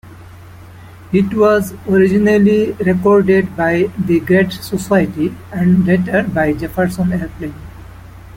[1.13, 7.53] It was originally recorded by The Great Society, and later by Jefferson Airplane.